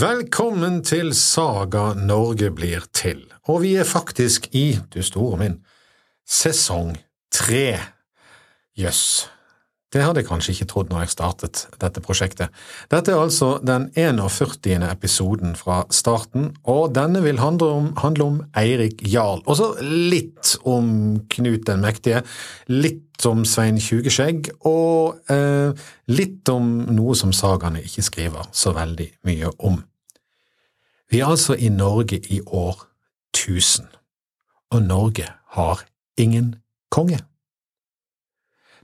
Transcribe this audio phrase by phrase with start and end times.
[0.00, 3.18] Velkommen til Saga Norge blir til,
[3.50, 5.58] og vi er faktisk i, du store min,
[6.24, 6.94] sesong
[7.34, 7.74] tre.
[8.78, 9.02] Jøss,
[9.92, 12.54] det hadde jeg kanskje ikke trodd når jeg startet dette prosjektet.
[12.88, 14.86] Dette er altså den 41.
[14.88, 19.44] episoden fra starten, og denne vil handle om, handle om Eirik Jarl.
[19.44, 22.24] Og så litt om Knut den mektige,
[22.72, 25.76] litt om Svein Tjugeskjegg, og eh,
[26.08, 29.82] litt om noe som sagaene ikke skriver så veldig mye om.
[31.10, 32.86] Vi er altså i Norge i år
[33.34, 33.86] 1000,
[34.70, 35.82] og Norge har
[36.16, 36.54] ingen
[36.90, 37.18] konge.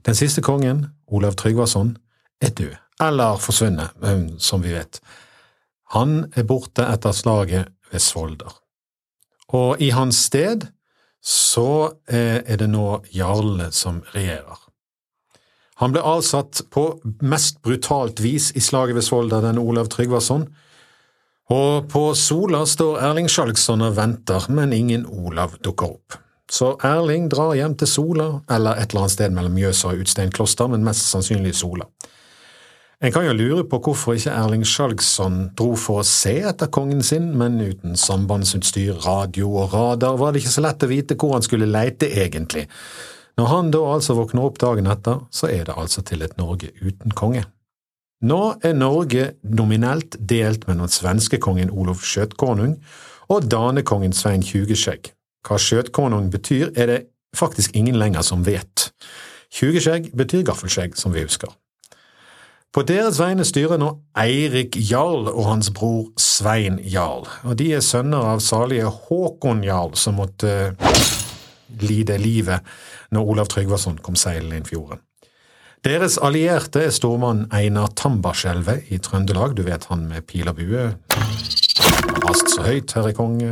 [0.05, 1.97] Den siste kongen, Olav Tryggvason,
[2.41, 3.89] er død, eller forsvunnet,
[4.39, 4.99] som vi vet.
[5.95, 8.59] Han er borte etter slaget ved Svolder.
[9.47, 10.67] Og i hans sted
[11.23, 14.59] så eh, er det nå jarlene som regjerer.
[15.79, 16.89] Han ble avsatt på
[17.21, 20.47] mest brutalt vis i slaget ved Svolder, denne Olav Tryggvason,
[21.53, 26.17] og på Sola står Erling Skjalgsson og venter, men ingen Olav dukker opp.
[26.51, 30.69] Så Erling drar hjem til Sola, eller et eller annet sted mellom Mjøsa og Utsteinkloster,
[30.71, 31.87] men mest sannsynlig Sola.
[32.99, 37.03] En kan jo lure på hvorfor ikke Erling Skjalgsson dro for å se etter kongen
[37.05, 41.35] sin, men uten sambandsutstyr, radio og radar var det ikke så lett å vite hvor
[41.35, 42.65] han skulle leite egentlig.
[43.37, 46.71] Når han da altså våkner opp dagen etter, så er det altså til et Norge
[46.81, 47.45] uten konge.
[48.25, 52.79] Nå er Norge nominelt delt mellom svenskekongen Olof Skjøtkonung
[53.29, 55.11] og danekongen Svein Tjugeskjegg.
[55.45, 56.97] Hva skjøtkonung betyr, er det
[57.37, 58.89] faktisk ingen lenger som vet.
[59.53, 61.53] Tjugeskjegg betyr gaffelskjegg, som vi husker.
[62.73, 67.85] På deres vegne styrer nå Eirik Jarl og hans bror Svein Jarl, og de er
[67.85, 70.73] sønner av salige Håkon Jarl, som måtte
[71.81, 72.65] lide livet
[73.13, 75.05] når Olav Tryggvason kom seilende inn fjorden.
[75.85, 80.87] Deres allierte er stormann Einar Tambarskjelvet i Trøndelag, du vet han med pil og bue.
[82.23, 83.51] Rast så høyt, herre konge,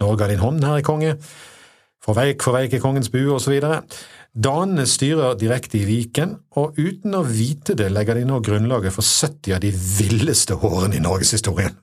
[0.00, 1.16] Norge har din hånd, herre konge,
[2.04, 3.56] for veik for veik er kongens bue, osv.
[4.34, 9.06] Danene styrer direkte i Viken, og uten å vite det legger de nå grunnlaget for
[9.06, 11.76] 70 av de villeste årene i norgeshistorien.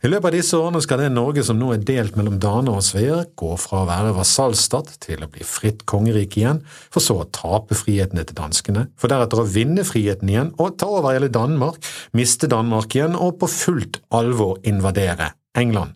[0.00, 2.86] I løpet av disse årene skal det Norge som nå er delt mellom daner og
[2.86, 7.28] sveer, gå fra å være vasallstat til å bli fritt kongerike igjen, for så å
[7.28, 11.76] tape frihetene til danskene, for deretter å vinne friheten igjen og ta over hele Danmark,
[12.16, 15.92] miste Danmark igjen og på fullt alvor invadere England.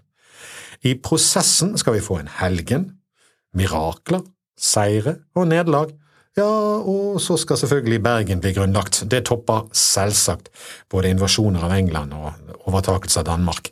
[0.84, 2.90] I prosessen skal vi få en helgen,
[3.56, 5.92] mirakler, seire og nederlag.
[6.36, 6.48] Ja,
[6.84, 9.04] og så skal selvfølgelig Bergen bli grunnlagt.
[9.10, 10.50] Det topper selvsagt
[10.92, 13.70] både invasjoner av England og overtakelse av Danmark.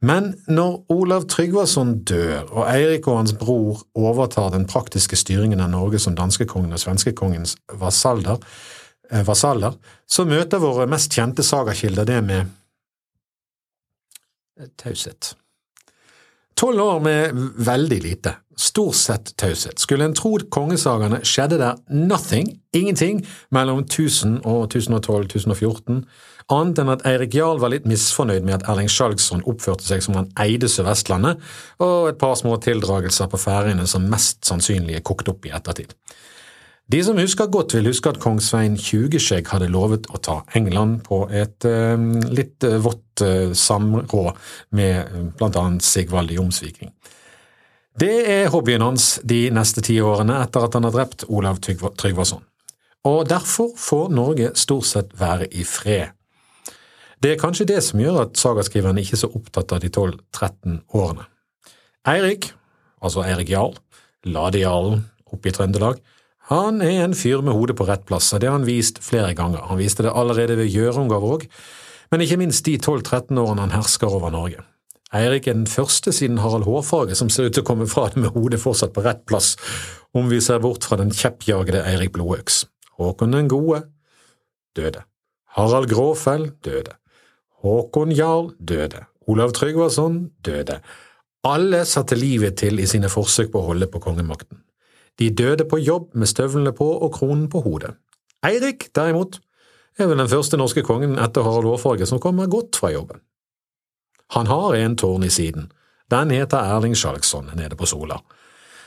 [0.00, 5.70] Men når Olav Tryggvason dør, og Eirik og hans bror overtar den praktiske styringen av
[5.70, 8.40] Norge som danskekongen og svenskekongens vasaller,
[9.10, 9.76] eh, vasaller,
[10.08, 12.56] så møter våre mest kjente sagakilder det med
[14.80, 15.34] taushet.
[16.56, 19.80] Tolv år med veldig lite, stort sett taushet.
[19.80, 26.04] Skulle en tro kongesagaene skjedde der nothing, ingenting, mellom 1000 og 1012-1014,
[26.50, 30.18] annet enn at Eirik Jarl var litt misfornøyd med at Erling Skjalgsson oppførte seg som
[30.18, 31.38] han eide Sør-Vestlandet,
[31.82, 35.94] og et par små tildragelser på Færøyene som mest sannsynlig er kokt opp i ettertid.
[36.90, 41.04] De som husker godt, vil huske at kong Svein Tjugeskjegg hadde lovet å ta England
[41.06, 41.94] på et uh,
[42.34, 44.32] litt uh, vått uh, samråd
[44.74, 46.90] med blant annet Sigvald Jomsviking.
[47.98, 52.44] Det er hobbyen hans de neste ti årene etter at han har drept Olav Tryggvason.
[53.08, 56.12] Og derfor får Norge stort sett være i fred.
[57.20, 60.78] Det er kanskje det som gjør at sagaskriveren ikke er så opptatt av de 12-13
[60.96, 61.26] årene.
[62.08, 62.52] Eirik,
[63.02, 63.74] altså Eirik Jarl,
[64.24, 66.00] Ladejarlen oppe i Trøndelag,
[66.50, 69.36] han er en fyr med hodet på rett plass, og det har han vist flere
[69.38, 69.68] ganger.
[69.68, 71.44] Han viste det allerede ved Gjørungavåg,
[72.10, 74.64] men ikke minst de 12–13 årene han hersker over Norge.
[75.10, 78.20] Eirik er den første siden Harald Hårfagre som ser ut til å komme fra det
[78.22, 79.56] med hodet fortsatt på rett plass,
[80.14, 82.62] om vi ser bort fra den kjeppjagede Eirik Blodøks.
[83.00, 83.82] Håkon den gode
[84.78, 85.02] døde.
[85.56, 86.94] Harald Gråfell døde.
[87.64, 89.02] Håkon Jarl døde.
[89.26, 90.78] Olav Tryggvason døde.
[91.46, 94.62] Alle satte livet til i sine forsøk på å holde på kongemakten.
[95.18, 97.96] De døde på jobb med støvlene på og kronen på hodet.
[98.46, 99.40] Eirik, derimot,
[99.98, 103.20] er vel den første norske kongen etter Harald Hårfagre som kommer godt fra jobben.
[104.36, 105.70] Han har en tårn i siden.
[106.10, 108.20] Den heter Erling Skjalgsson nede på Sola.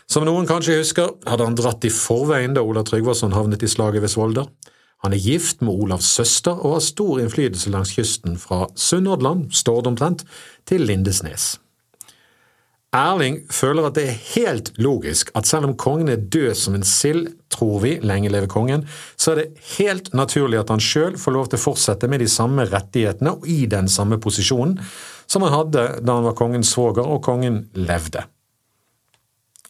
[0.08, 4.04] Som noen kanskje husker, hadde han dratt i forveien da Olav Tryggvason havnet i slaget
[4.04, 4.48] ved Svolder.
[5.04, 9.88] Han er gift med Olavs søster og har stor innflytelse langs kysten fra Sunnhordland, Stord
[9.92, 10.24] omtrent,
[10.68, 11.58] til Lindesnes.
[12.94, 16.86] Erling føler at det er helt logisk at selv om kongen er død som en
[16.86, 18.86] sild, tror vi, lenge leve kongen,
[19.18, 22.30] så er det helt naturlig at han sjøl får lov til å fortsette med de
[22.30, 24.78] samme rettighetene og i den samme posisjonen
[25.26, 28.26] som han hadde da han var kongens svoger og kongen levde.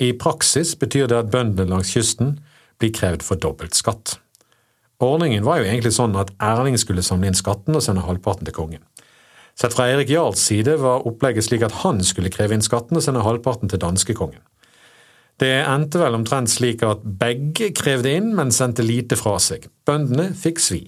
[0.01, 2.37] I praksis betyr det at bøndene langs kysten
[2.81, 4.17] blir krevd for dobbelt skatt.
[5.03, 8.55] Ordningen var jo egentlig sånn at Erling skulle samle inn skatten og sende halvparten til
[8.55, 8.83] kongen.
[9.59, 13.05] Sett fra Erik Jarls side var opplegget slik at han skulle kreve inn skatten og
[13.05, 14.41] sende halvparten til danskekongen.
[15.41, 19.65] Det endte vel omtrent slik at begge krevde inn, men sendte lite fra seg.
[19.85, 20.83] Bøndene fikk svi.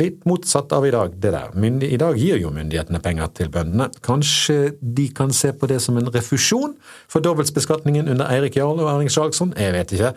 [0.00, 1.50] Litt motsatt av i dag, det der.
[1.52, 3.90] Myndig, I dag gir jo myndighetene penger til bøndene.
[4.04, 6.78] Kanskje de kan se på det som en refusjon
[7.12, 9.52] for dobbeltbeskatningen under Eirik Jarl og Erling Sjalgsson?
[9.60, 10.14] Jeg vet ikke.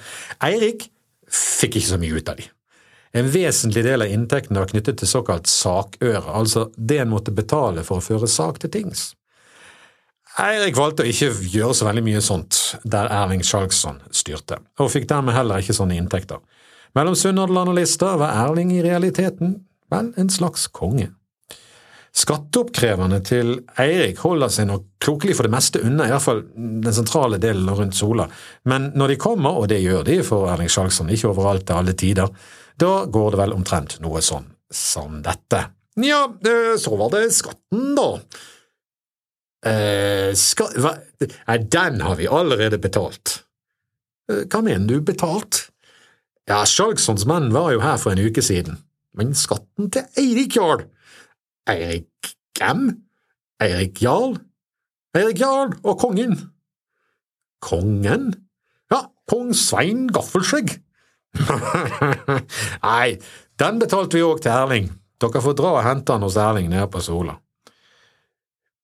[0.48, 0.88] Eirik
[1.28, 2.48] fikk ikke så mye ut av de.
[3.16, 7.84] En vesentlig del av inntektene var knyttet til såkalt sakøre, altså det en måtte betale
[7.88, 9.10] for å føre sak til tings.
[10.40, 15.08] Eirik valgte å ikke gjøre så veldig mye sånt der Erling Sjalgsson styrte, og fikk
[15.08, 16.44] dermed heller ikke sånne inntekter.
[16.96, 19.58] Mellom Sunnhordland og Lista var Erling i realiteten
[19.92, 21.10] vel en slags konge.
[22.16, 27.68] Skatteoppkreverne til Eirik holder seg nok klokelig for det meste unna, iallfall den sentrale delen
[27.76, 28.30] rundt Sola,
[28.72, 31.96] men når de kommer, og det gjør de for Erling Skjalgsson, ikke overalt til alle
[32.00, 32.32] tider,
[32.80, 35.66] da går det vel omtrent noe sånn som dette.
[36.00, 36.24] Nja,
[36.80, 38.10] så var det skatten, da.
[39.66, 40.70] Eh, ska?
[40.80, 43.42] Nei, den har vi allerede betalt.
[44.32, 45.66] Eh, hva mener du, betalt?
[46.46, 48.78] Ja, Skjalgssons menn var jo her for en uke siden,
[49.18, 50.86] men skatten til Eirik Jarl…
[51.66, 52.84] Eirik hvem?
[53.64, 54.36] Eirik Jarl?
[55.18, 56.36] Eirik Jarl og kongen.
[57.66, 58.28] Kongen?
[58.94, 60.76] Ja, kong Svein Gaffelskjegg.
[62.86, 63.18] Nei,
[63.60, 64.92] den betalte vi òg til Erling.
[65.18, 67.40] Dere får dra og hente han hos Erling nede på Sola.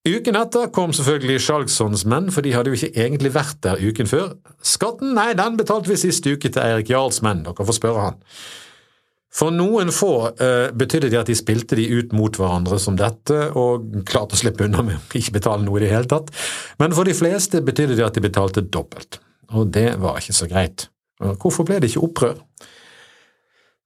[0.01, 4.07] Uken etter kom selvfølgelig Skjalgssons menn, for de hadde jo ikke egentlig vært der uken
[4.09, 4.31] før.
[4.65, 8.18] Skatten, nei, den betalte vi sist uke til Eirik Jarls menn, dere får spørre han.
[9.31, 13.38] For noen få uh, betydde det at de spilte de ut mot hverandre som dette,
[13.53, 16.33] og klarte å slippe unna med å ikke betale noe i det hele tatt,
[16.81, 19.21] men for de fleste betydde det at de betalte dobbelt,
[19.53, 20.89] og det var ikke så greit.
[21.21, 22.42] Hvorfor ble det ikke opprør?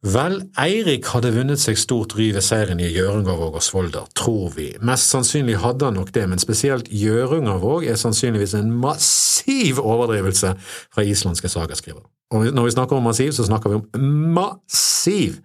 [0.05, 4.67] Vel, Eirik hadde vunnet seg stort ry ved seieren i Hjørungavåg og Svolder, tror vi.
[4.85, 10.53] Mest sannsynlig hadde han nok det, men spesielt Hjørungavåg er sannsynligvis en massiv overdrivelse
[10.93, 12.05] fra islandske sagaskrivere.
[12.37, 15.41] Og når vi snakker om massiv, så snakker vi om massiv!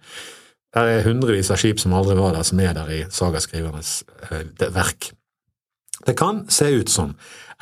[0.71, 3.95] Det er hundrevis av skip som aldri var der, som er der i sagaskrivernes
[4.29, 5.09] eh, verk.
[6.05, 7.15] Det kan se ut som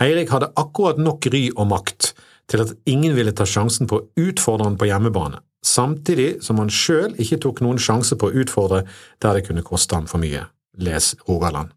[0.04, 2.12] Eirik hadde akkurat nok ry og makt
[2.52, 6.72] til at ingen ville ta sjansen på å utfordre han på hjemmebane, samtidig som han
[6.72, 8.86] sjøl ikke tok noen sjanse på å utfordre
[9.24, 10.46] der det kunne koste ham for mye.
[10.80, 11.74] Les Rogaland.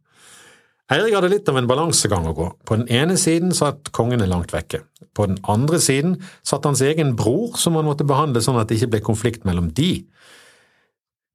[0.92, 2.48] Eirik hadde litt av en balansegang å gå.
[2.68, 4.82] På den ene siden satt kongene langt vekke.
[5.16, 8.80] På den andre siden satt hans egen bror, som han måtte behandle sånn at det
[8.80, 10.02] ikke ble konflikt mellom de.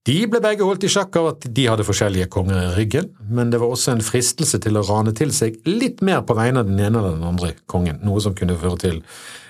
[0.07, 3.49] De ble begge holdt i sjakk av at de hadde forskjellige konger i ryggen, men
[3.51, 6.69] det var også en fristelse til å rane til seg litt mer på vegne av
[6.69, 9.01] den ene eller den andre kongen, noe som kunne føre til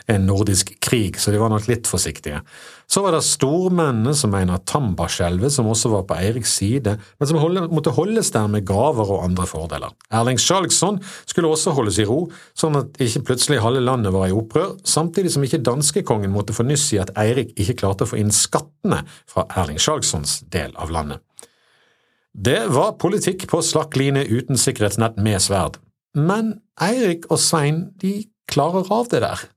[0.07, 2.39] en nordisk krig, så de var nok litt forsiktige.
[2.88, 7.39] Så var det stormennene som mener Tambarskjelvet, som også var på Eiriks side, men som
[7.42, 9.92] holde, måtte holdes der med gaver og andre fordeler.
[10.15, 12.22] Erling Skjalgsson skulle også holdes i ro,
[12.55, 16.63] sånn at ikke plutselig halve landet var i opprør, samtidig som ikke danskekongen måtte få
[16.67, 20.93] nyss i at Eirik ikke klarte å få inn skattene fra Erling Skjalgssons del av
[20.96, 21.20] landet.
[22.38, 25.82] Det var politikk på slakk line uten sikkerhetsnett med sverd,
[26.15, 29.48] men Eirik og Svein de klarer av det der.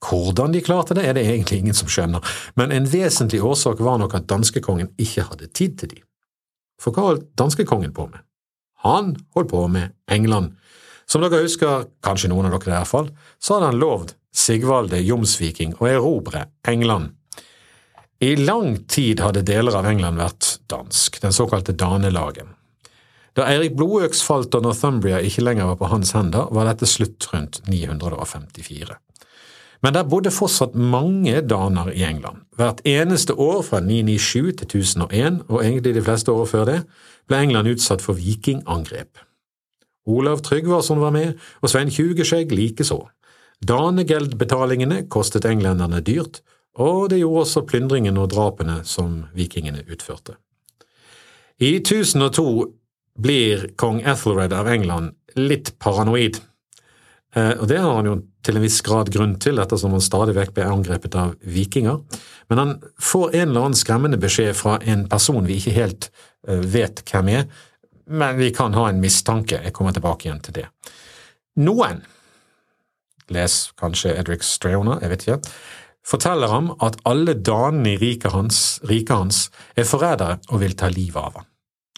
[0.00, 2.24] Hvordan de klarte det, er det egentlig ingen som skjønner,
[2.56, 6.00] men en vesentlig årsak var nok at danskekongen ikke hadde tid til de.
[6.80, 8.24] For hva holdt danskekongen på med?
[8.86, 10.54] Han holdt på med England.
[11.04, 13.10] Som dere husker, kanskje noen av dere i hvert fall,
[13.42, 17.12] så hadde han lovd Sigvalde Jomsviking å erobre England.
[18.20, 22.54] I lang tid hadde deler av England vært dansk, den såkalte Danelagen.
[23.36, 27.28] Da Eirik Blodøks falt og Northumbria ikke lenger var på hans hender, var dette slutt
[27.32, 28.96] rundt 954.
[29.82, 32.42] Men der bodde fortsatt mange daner i England.
[32.56, 36.80] Hvert eneste år fra 997 til 1001, og egentlig de fleste år før det,
[37.28, 39.22] ble England utsatt for vikingangrep.
[40.06, 43.00] Olav Tryggvason var med, og Svein Tjugeskjegg likeså.
[43.68, 46.40] Danegeldbetalingene kostet englenderne dyrt,
[46.80, 50.36] og det gjorde også plyndringene og drapene som vikingene utførte.
[51.60, 52.44] I 1002
[53.20, 56.38] blir kong Ethelred av England litt paranoid.
[57.36, 60.34] Eh, og det har han jo til en viss grad grunn til, ettersom han stadig
[60.36, 62.00] vekk ble angrepet av vikinger.
[62.50, 66.08] Men han får en eller annen skremmende beskjed fra en person vi ikke helt
[66.48, 67.44] eh, vet hvem er,
[68.10, 69.60] men vi kan ha en mistanke.
[69.62, 70.66] Jeg kommer tilbake igjen til det.
[71.60, 72.00] Noen,
[73.30, 75.54] les kanskje Edric Streona, jeg vet ikke,
[76.06, 79.44] forteller ham at alle danene i riket hans, riket hans
[79.78, 81.46] er forrædere og vil ta livet av ham.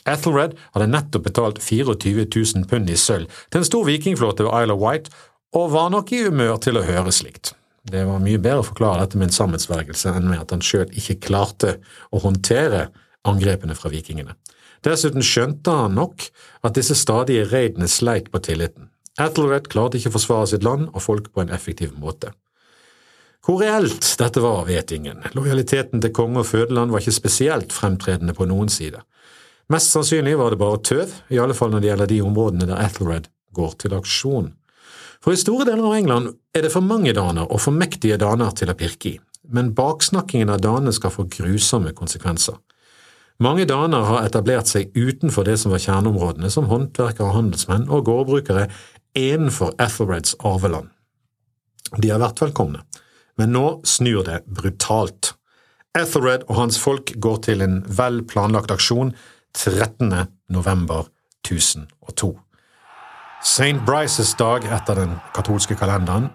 [0.09, 4.81] Ethelred hadde nettopp betalt 24 000 pund i sølv til en stor vikingflåte ved of
[4.83, 5.13] Wight,
[5.53, 7.55] og var nok i humør til å høre slikt.
[7.83, 10.91] Det var mye bedre å forklare dette med en sammensvergelse enn med at han sjøl
[10.95, 11.77] ikke klarte
[12.15, 12.87] å håndtere
[13.29, 14.37] angrepene fra vikingene.
[14.83, 16.25] Dessuten skjønte han nok
[16.67, 18.89] at disse stadige raidene sleit på tilliten.
[19.21, 22.33] Ethelred klarte ikke å forsvare sitt land og folk på en effektiv måte.
[23.43, 25.25] Hvor reelt dette var, vet ingen.
[25.35, 29.03] Lojaliteten til konge og fødeland var ikke spesielt fremtredende på noen side.
[29.71, 32.83] Mest sannsynlig var det bare tøv, i alle fall når det gjelder de områdene der
[32.87, 34.53] Ethelred går til aksjon.
[35.23, 38.51] For i store deler av England er det for mange daner og for mektige daner
[38.59, 39.19] til å pirke i,
[39.55, 42.57] men baksnakkingen av danene skal få grusomme konsekvenser.
[43.43, 48.67] Mange daner har etablert seg utenfor det som var kjerneområdene, som håndverkere, handelsmenn og gårdbrukere
[49.19, 50.91] innenfor Ethelreds arveland.
[51.99, 52.83] De har vært velkomne,
[53.39, 55.35] men nå snur det brutalt.
[55.99, 59.15] Ethelred og hans folk går til en vel planlagt aksjon
[59.55, 60.11] 13.
[60.51, 61.07] november
[61.47, 62.35] 1002.
[63.43, 63.79] St.
[63.87, 66.29] Brices dag etter den katolske kalenderen.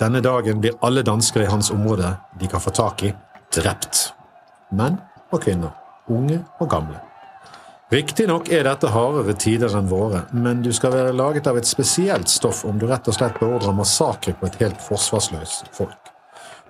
[0.00, 3.12] Denne dagen blir alle dansker i hans område de kan få tak i,
[3.54, 4.14] drept.
[4.72, 4.96] Menn
[5.30, 5.74] og kvinner,
[6.08, 7.00] unge og gamle.
[7.92, 12.32] Riktignok er dette hardere tider enn våre, men du skal være laget av et spesielt
[12.32, 16.12] stoff om du rett og slett beordrer massakre på et helt forsvarsløst folk.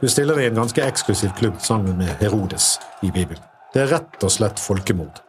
[0.03, 3.43] Du stiller i en ganske eksklusiv klubb sammen med Herodes i Bibelen.
[3.73, 5.23] Det er rett og slett folkemord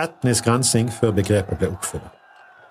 [0.00, 2.21] etnisk rensing før begrepet ble oppfunnet.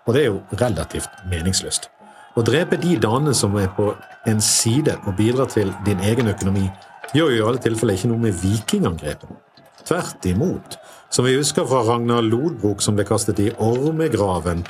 [0.08, 1.90] Og det er jo relativt meningsløst.
[2.32, 3.90] Å drepe de danene som er på
[4.30, 6.70] en side og bidrar til din egen økonomi,
[7.12, 9.36] gjør jo i alle tilfeller ikke noe med vikingangrepene.
[9.84, 10.78] Tvert imot.
[11.12, 14.64] Som vi husker fra Ragnar Lodbrok som ble kastet i ormegraven,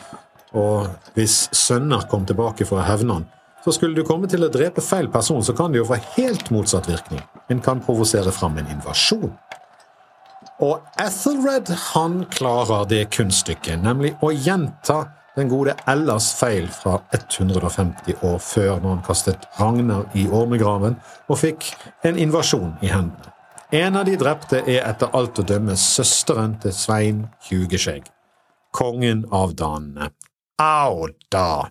[0.57, 3.29] og hvis sønner kom tilbake for å hevne han,
[3.61, 6.49] så skulle du komme til å drepe feil person, så kan det jo få helt
[6.49, 7.21] motsatt virkning.
[7.53, 9.29] En kan provosere fram en invasjon.
[10.65, 15.03] Og Ethelred han klarer det kunststykket, nemlig å gjenta
[15.35, 20.97] den gode Ellas feil fra 150 år før, når han kastet Ragnar i ormegraven
[21.27, 21.71] og fikk
[22.07, 23.31] en invasjon i hendene.
[23.71, 28.09] En av de drepte er etter alt å dømme søsteren til Svein Tjugeskjegg,
[28.75, 30.11] kongen av danene.
[30.59, 31.69] Au da!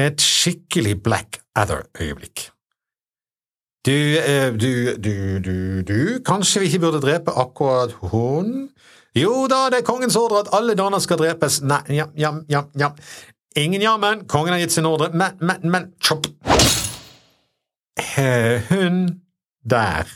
[0.00, 2.48] Et skikkelig Black Adder-øyeblikk.
[3.84, 8.70] Du, eh, du, du, du, du, kanskje vi ikke burde drepe akkurat hun?
[9.16, 11.60] Jo da, det er kongens ordre at alle daner skal drepes.
[11.66, 12.92] Nei, ja, ja, ja, ja.
[13.58, 16.28] Ingen jammen, kongen har gitt sin ordre, men, men, men, chopp.
[18.70, 19.00] Hun
[19.66, 20.06] der,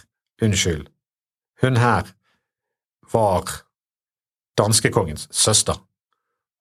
[0.43, 0.87] unnskyld,
[1.63, 2.15] hun her,
[3.13, 3.51] var
[4.59, 5.83] danskekongens søster.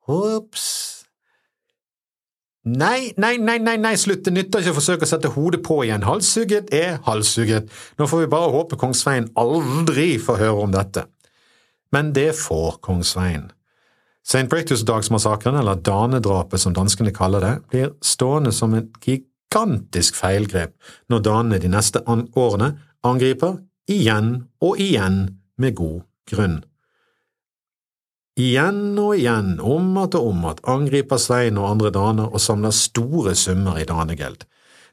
[0.08, 0.66] Ops.
[2.64, 5.82] Nei, nei, nei, nei, nei, slutt, det nytter ikke å forsøke å sette hodet på
[5.84, 7.68] igjen, halshugget er halshugget,
[8.00, 11.04] nå får vi bare håpe kong Svein aldri får høre om dette.
[11.94, 13.52] Men det får kong Svein.
[14.24, 14.48] St.
[14.50, 20.74] Britus-dagsmassakren, eller danedrapet som danskene kaller det, blir stående som et gigantisk feilgrep
[21.12, 22.74] når danene de neste årene
[23.04, 23.60] angriper
[23.92, 25.26] igjen og igjen
[25.60, 26.62] med god grunn.
[28.40, 32.72] Igjen og igjen, om att og om att, angriper Svein og andre daner og samler
[32.72, 34.46] store summer i danegeld.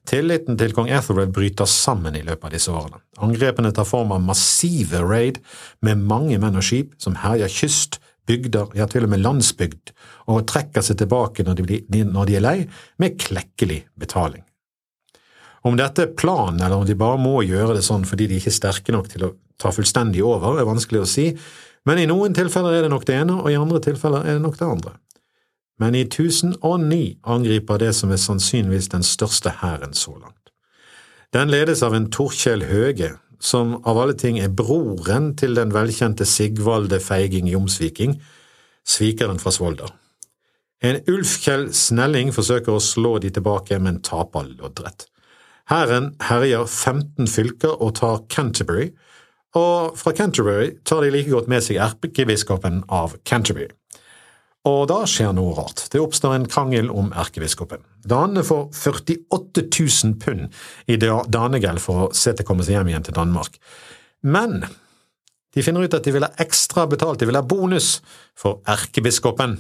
[0.09, 3.01] Tilliten til kong Ethelred bryter sammen i løpet av disse årene.
[3.23, 5.41] Angrepene tar form av massive raid
[5.87, 9.93] med mange menn og skip som herjer kyst, bygder, ja til og med landsbygd,
[10.31, 12.57] og trekker seg tilbake når de, blir, når de er lei,
[13.03, 14.45] med klekkelig betaling.
[15.67, 18.53] Om dette er planen, eller om de bare må gjøre det sånn fordi de ikke
[18.53, 21.27] er sterke nok til å ta fullstendig over, er vanskelig å si,
[21.89, 24.45] men i noen tilfeller er det nok det ene, og i andre tilfeller er det
[24.45, 24.95] nok det andre.
[25.81, 30.53] Men i 1009 angriper det som er sannsynligvis den største hæren så langt.
[31.33, 36.27] Den ledes av en Torkjell Høge, som av alle ting er broren til den velkjente
[36.29, 38.19] Sigvalde Feiging Jomsviking,
[38.85, 39.95] svikeren fra Svolder.
[40.85, 45.07] En Ulfkjell Snelling forsøker å slå de tilbake, men taper loddrett.
[45.71, 48.91] Hæren herjer 15 fylker og tar Canterbury,
[49.57, 53.71] og fra Canterbury tar de like godt med seg erkebiskopen av Canterbury.
[54.69, 55.87] Og da skjer noe rart.
[55.89, 57.81] Det oppstår en krangel om erkebiskopen.
[58.05, 60.51] Danene får 48 000 pund
[60.85, 63.57] i danegeld for å se til å komme seg hjem igjen til Danmark.
[64.21, 64.61] Men
[65.57, 67.99] de finner ut at de vil ha ekstra betalt, de vil ha bonus
[68.39, 69.57] for erkebiskopen.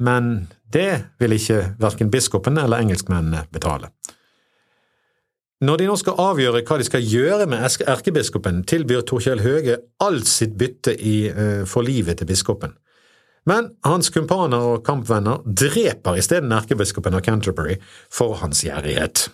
[0.00, 0.30] Men
[0.72, 3.90] det vil ikke verken biskopen eller engelskmennene betale.
[5.60, 10.30] Når de nå skal avgjøre hva de skal gjøre med erkebiskopen, tilbyr Torkjell Høge alt
[10.30, 12.72] sitt bytte i, uh, for livet til biskopen.
[13.48, 17.78] Men hans kumpaner og kampvenner dreper isteden erkebiskopen av Canterbury
[18.12, 19.28] for hans gjerrighet.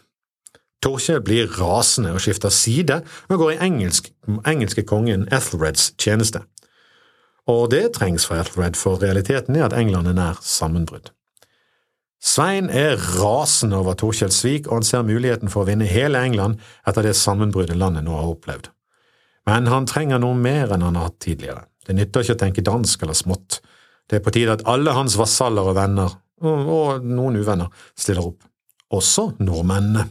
[0.84, 4.12] Torkjell blir rasende og skifter side og går i engelsk,
[4.46, 6.44] engelske kongen Ethelreds tjeneste.
[7.50, 11.12] Og det trengs for Ethelred, for realiteten er at England er nær sammenbrudd.
[12.22, 16.58] Svein er rasende over Torkjells svik, og han ser muligheten for å vinne hele England
[16.88, 18.70] etter det sammenbruddet landet nå har opplevd.
[19.46, 21.68] Men han trenger noe mer enn han har hatt tidligere.
[21.86, 23.60] Det nytter ikke å tenke dansk eller smått.
[24.06, 26.12] Det er på tide at alle hans vasaller og venner,
[26.46, 28.44] og noen uvenner, stiller opp.
[28.94, 30.06] Også nordmennene.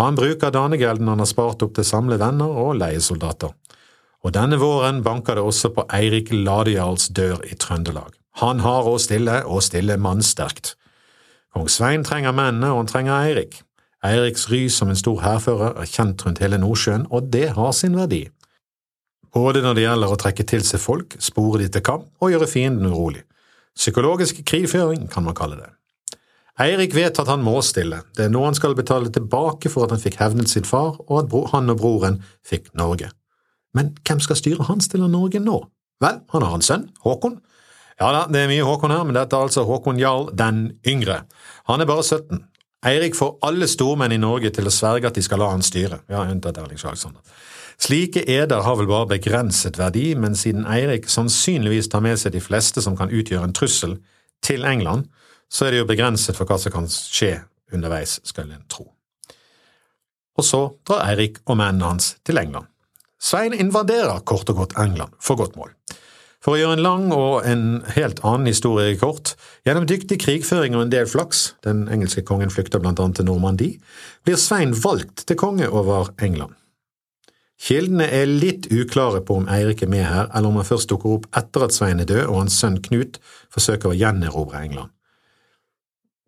[0.00, 3.52] Han bruker danegelden han har spart opp til samle venner og leiesoldater.
[4.24, 8.14] Og denne våren banker det også på Eirik Ladejarls dør i Trøndelag.
[8.40, 10.74] Han har å stille, og stille mannsterkt.
[11.54, 13.60] Kong Svein trenger mennene, og han trenger Eirik.
[14.04, 17.94] Eiriks ry som en stor hærfører er kjent rundt hele Nordsjøen, og det har sin
[17.96, 18.24] verdi.
[19.34, 22.50] Både når det gjelder å trekke til seg folk, spore de til kamp og gjøre
[22.50, 23.24] fienden urolig.
[23.74, 25.70] Psykologisk krigføring kan man kalle det.
[26.62, 29.90] Eirik vet at han må stille, det er nå han skal betale tilbake for at
[29.90, 33.10] han fikk hevnet sin far, og at han og broren fikk Norge.
[33.74, 35.56] Men hvem skal styre hans del av Norge nå?
[36.04, 37.40] Vel, han har en sønn, Håkon,
[38.00, 41.22] ja da, det er mye Håkon her, men dette er altså Håkon Jarl den yngre.
[41.70, 42.42] Han er bare 17.
[42.84, 46.02] Eirik får alle stormenn i Norge til å sverge at de skal la han styre,
[46.12, 47.16] ja, unntatt Erling Skjalgsson.
[47.80, 52.42] Slike eder har vel bare begrenset verdi, men siden Eirik sannsynligvis tar med seg de
[52.44, 53.96] fleste som kan utgjøre en trussel
[54.44, 55.08] til England,
[55.50, 57.38] så er det jo begrenset for hva som kan skje
[57.74, 58.86] underveis, skal en tro.
[60.36, 62.68] Og så drar Eirik og mennene hans til England.
[63.20, 65.72] Svein invaderer kort og godt England, for godt mål.
[66.44, 67.62] For å gjøre en lang og en
[67.94, 69.32] helt annen historie kort,
[69.64, 73.78] gjennom dyktig krigføring og en del flaks, den engelske kongen flykter blant annet til Normandie,
[74.28, 76.52] blir Svein valgt til konge over England.
[77.64, 81.16] Kildene er litt uklare på om Eirik er med her, eller om han først dukker
[81.16, 83.16] opp etter at Svein er død og hans sønn Knut
[83.54, 84.92] forsøker å gjenerobre England.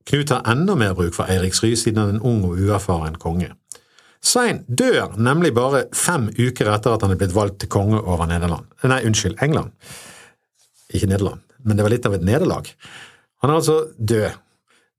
[0.08, 3.18] Knut har enda mer bruk for Eiriks ry siden han er en ung og uerfaren
[3.20, 3.50] konge.
[4.24, 8.28] Svein dør nemlig bare fem uker etter at han er blitt valgt til konge over
[8.30, 8.66] Nederland.
[8.86, 9.74] Nei, unnskyld, England.
[10.94, 12.68] Ikke Nederland, men det var litt av et nederlag.
[13.42, 14.42] Han er altså død.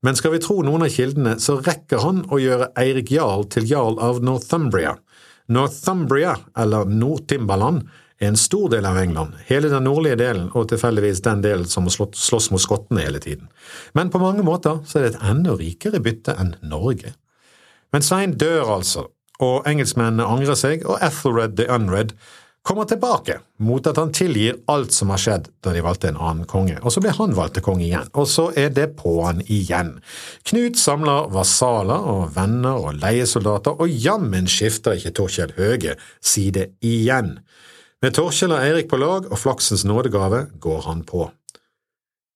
[0.06, 3.66] Men skal vi tro noen av kildene, så rekker han å gjøre Eirik jarl til
[3.66, 4.94] jarl av Northumbria.
[5.50, 11.22] Northumbria, eller Nord-Timbaland, er en stor del av England, hele den nordlige delen og tilfeldigvis
[11.26, 13.46] den delen som må slåss mot skottene hele tiden.
[13.94, 17.14] Men på mange måter så er det et enda rikere bytte enn Norge.
[17.92, 19.06] Men Svein dør altså,
[19.38, 22.14] og engelskmennene angrer seg, og Ethelred the Unred
[22.68, 26.48] kommer tilbake mot at han tilgir alt som har skjedd da de valgte en annen
[26.48, 29.94] konge, og så blir han valgt til konge igjen, og så er det på'n igjen.
[30.50, 37.38] Knut samler vasaler og venner og leiesoldater, og jammen skifter ikke Torkjell Høge side igjen.
[38.04, 41.30] Med Torkjell og Eirik på lag og flaksens nådegave går han på.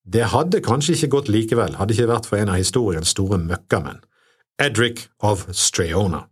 [0.02, 4.00] Det hadde kanskje ikke gått likevel, hadde ikke vært for en av historiens store møkkamenn.
[4.60, 6.26] Edric of Streona.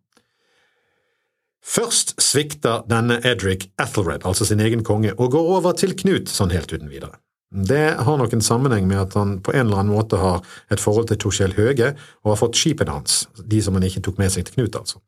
[1.60, 6.52] Først svikter denne Edric Ethelred, altså sin egen konge, og går over til Knut sånn
[6.54, 7.20] helt uten videre.
[7.50, 10.82] Det har nok en sammenheng med at han på en eller annen måte har et
[10.82, 14.30] forhold til Torskjell Høge og har fått skipene hans, de som han ikke tok med
[14.30, 15.02] seg til Knut, altså.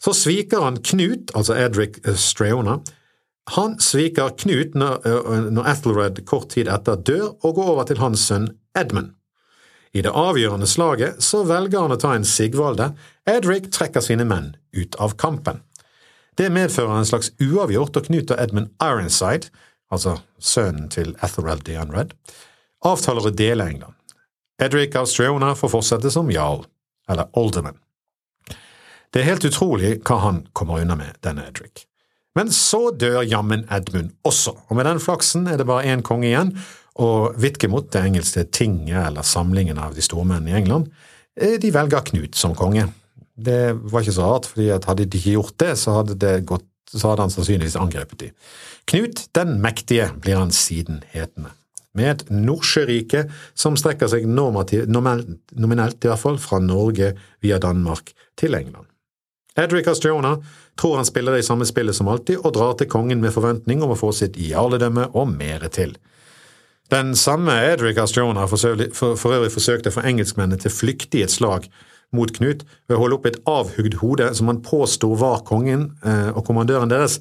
[0.00, 2.80] Så sviker han Knut, altså Edric Streona.
[3.56, 5.06] Han sviker Knut når,
[5.52, 9.14] når Ethelred kort tid etter dør, og går over til hans sønn Edmund.
[9.96, 12.90] I det avgjørende slaget så velger han å ta en Sigvalde.
[13.28, 15.62] Edric trekker sine menn ut av kampen.
[16.36, 19.48] Det medfører en slags uavgjort, og Knut og Edmund Ironside,
[19.88, 22.12] altså sønnen til Ethereld the Unred,
[22.84, 23.96] avtaler å dele England.
[24.60, 26.66] Edric av Streona får fortsette som jarl,
[27.08, 27.80] eller alderman.
[29.14, 31.86] Det er helt utrolig hva han kommer unna med, denne Edric.
[32.36, 36.28] Men så dør jammen Edmund også, og med den flaksen er det bare én konge
[36.28, 36.52] igjen,
[37.02, 40.88] og Witkemot, det engelske tinget eller samlingen av de stormennene i England,
[41.40, 42.88] eh, de velger Knut som konge.
[43.36, 46.64] Det var ikke så rart, fordi hadde de ikke gjort det, så hadde, det gått,
[46.88, 48.32] så hadde han sannsynligvis angrepet de.
[48.88, 51.52] Knut den mektige blir han siden hetende.
[51.96, 53.24] Med et Nordsjørike
[53.56, 58.84] som strekker seg nominelt i hvert fall fra Norge via Danmark til England.
[59.56, 60.34] Edric Astriona
[60.76, 63.94] tror han spiller i samme spillet som alltid, og drar til kongen med forventning om
[63.94, 65.96] å få sitt jarledømme og mere til.
[66.92, 71.66] Den samme Edric Astrona for, for øvrig forsøkte å få engelskmennene til flyktige slag
[72.14, 76.30] mot Knut ved å holde opp et avhugd hode som han påsto var kongen eh,
[76.30, 77.18] og kommandøren deres.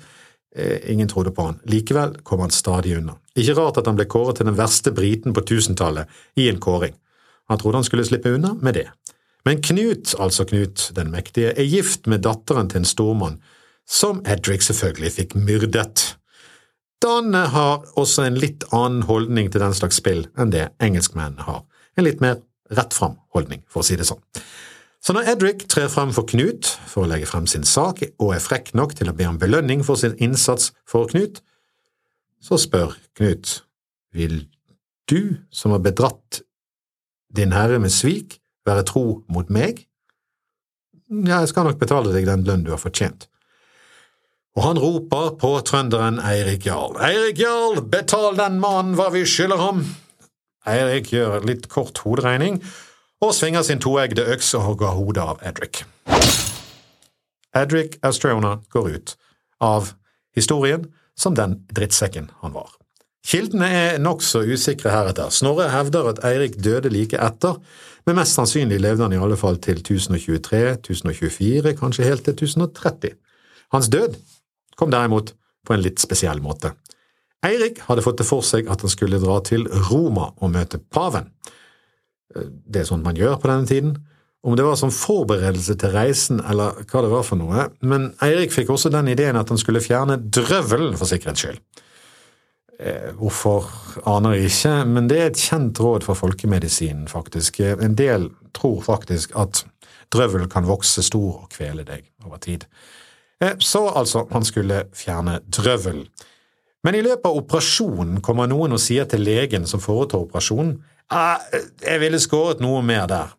[0.56, 1.58] Eh, ingen trodde på han.
[1.66, 3.18] Likevel kom han stadig unna.
[3.36, 6.94] Ikke rart at han ble kåret til den verste briten på tusentallet i en kåring.
[7.50, 8.88] Han trodde han skulle slippe unna med det.
[9.46, 13.42] Men Knut, altså Knut den mektige, er gift med datteren til en stormann,
[13.86, 16.16] som Edric selvfølgelig fikk myrdet.
[17.04, 21.66] Dan har også en litt annen holdning til den slags spill enn det engelskmennene har.
[21.96, 22.40] En litt mer
[22.74, 24.22] rett fram holdning, for å si det sånn.
[25.06, 28.42] Så når Edric trer frem for Knut for å legge frem sin sak og er
[28.42, 31.44] frekk nok til å be om belønning for sin innsats for Knut,
[32.42, 33.60] så spør Knut,
[34.16, 34.48] vil
[35.12, 36.42] du som har bedratt
[37.36, 39.84] din herre med svik, være tro mot meg?
[41.06, 43.28] Ja, jeg skal nok betale deg den lønn du har fortjent.
[44.56, 46.96] Og han roper på trønderen Eirik Jarl.
[47.04, 49.82] Eirik Jarl, betal den mannen hva vi skylder ham!
[50.66, 52.62] Eirik gjør litt kort hoderegning
[53.24, 55.84] og svinger sin toeggede øks og hogger hodet av Edric.
[57.56, 59.14] Edric Astrona går ut
[59.64, 59.92] av
[60.36, 60.88] historien
[61.20, 62.72] som den drittsekken han var.
[63.26, 65.32] Kildene er nokså usikre heretter.
[65.34, 67.58] Snorre hevder at Eirik døde like etter,
[68.06, 73.16] men mest sannsynlig levde han i alle fall til 1023, 1024, kanskje helt til 1030.
[73.74, 74.16] Hans død
[74.76, 75.34] kom derimot
[75.66, 76.74] på en litt spesiell måte.
[77.46, 81.30] Eirik hadde fått det for seg at han skulle dra til Roma og møte paven.
[82.34, 83.96] Det er sånt man gjør på denne tiden.
[84.46, 88.54] Om det var som forberedelse til reisen eller hva det var for noe, men Eirik
[88.54, 91.62] fikk også den ideen at han skulle fjerne drøvelen for sikkerhets skyld.
[92.76, 93.70] Eh, hvorfor
[94.06, 97.62] aner jeg ikke, men det er et kjent råd for folkemedisinen, faktisk.
[97.64, 99.64] En del tror faktisk at
[100.14, 102.68] drøvel kan vokse stor og kvele deg over tid.
[103.44, 106.06] Eh, så altså, han skulle fjerne drøvel.
[106.86, 110.76] Men i løpet av operasjonen kommer noen og sier til legen som foretar operasjonen,
[111.10, 111.42] ah,
[111.82, 113.34] jeg ville skåret noe mer der.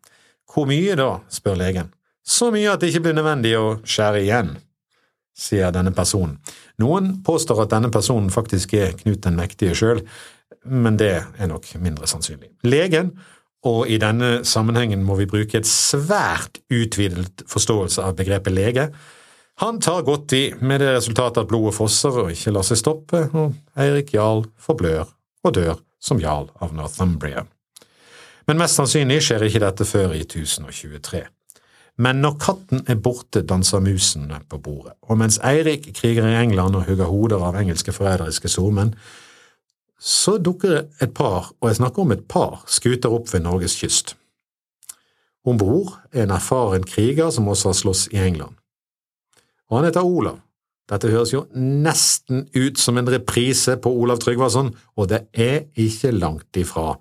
[0.51, 1.11] Hvor mye da?
[1.31, 1.93] spør legen.
[2.27, 4.57] Så mye at det ikke blir nødvendig å skjære igjen,
[5.37, 6.41] sier denne personen.
[6.83, 10.03] Noen påstår at denne personen faktisk er Knut den mektige sjøl,
[10.67, 12.51] men det er nok mindre sannsynlig.
[12.67, 13.13] Legen,
[13.67, 18.89] og i denne sammenhengen må vi bruke et svært utvidet forståelse av begrepet lege,
[19.59, 23.23] han tar godt i, med det resultatet at blodet fosser og ikke lar seg stoppe,
[23.33, 25.07] og Eirik Jarl forblør
[25.47, 27.47] og dør som jarl av Northumbria.
[28.47, 31.23] Men mest sannsynlig skjer ikke dette før i 1023.
[32.05, 36.77] Men når katten er borte, danser musene på bordet, og mens Eirik kriger i England
[36.77, 38.93] og hugger hoder av engelske forræderiske stormenn,
[39.97, 44.19] så dukker et par, og jeg snakker om et par, skuter opp ved Norges kyst.
[45.49, 48.61] Om bord er en erfaren kriger som også har slåss i England
[49.71, 50.41] og han heter Olav.
[50.87, 56.13] Dette høres jo nesten ut som en reprise på Olav Tryggvason, og det er ikke
[56.15, 56.93] langt ifra.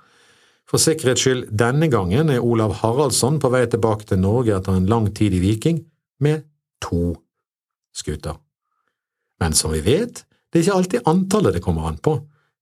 [0.65, 4.89] For sikkerhets skyld, denne gangen er Olav Haraldsson på vei tilbake til Norge etter en
[4.89, 5.83] lang tid i Viking,
[6.19, 6.47] med
[6.81, 7.13] to
[7.93, 8.39] skuter.
[9.41, 12.15] Men som vi vet, det er ikke alltid antallet det kommer an på,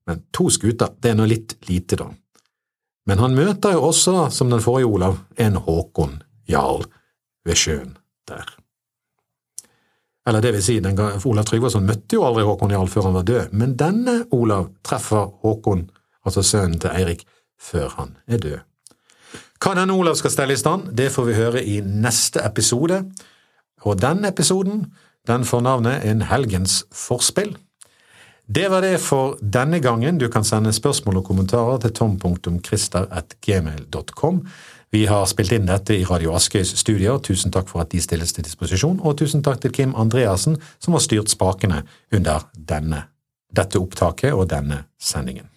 [0.09, 2.09] men to skuter, det er nå litt lite, da.
[3.07, 6.17] Men han møter jo også, som den forrige Olav, en Håkon
[6.49, 6.83] jarl
[7.47, 7.95] ved sjøen
[8.27, 8.62] der.
[10.27, 13.25] Eller det vil si, den, Olav Tryggvason møtte jo aldri Håkon Jarl før han var
[13.27, 15.89] død, men denne Olav treffer Håkon,
[16.23, 17.25] altså sønnen til Eirik,
[17.59, 18.59] før han er død.
[19.63, 23.03] Hva denne Olav skal stelle i stand, det får vi høre i neste episode,
[23.83, 24.85] og den episoden
[25.27, 27.55] den får navnet En helgens forspill.
[28.47, 30.17] Det var det for denne gangen.
[30.19, 34.47] Du kan sende spørsmål og kommentarer til tom.christer.gmail.com.
[34.93, 38.29] Vi har spilt inn dette i Radio Askøys studier, tusen takk for at de stilles
[38.35, 41.81] til disposisjon, og tusen takk til Kim Andreassen som har styrt spakene
[42.13, 43.07] under denne,
[43.49, 45.49] dette opptaket og denne sendingen.